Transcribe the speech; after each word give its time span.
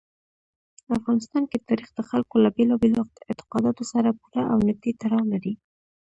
افغانستان 0.97 1.43
کې 1.51 1.65
تاریخ 1.69 1.89
د 1.95 1.99
خلکو 2.09 2.35
له 2.43 2.49
بېلابېلو 2.57 3.01
اعتقاداتو 3.29 3.83
سره 3.93 4.09
پوره 4.19 4.43
او 4.51 4.57
نږدې 4.67 4.91
تړاو 5.01 5.23
لري. 5.33 5.53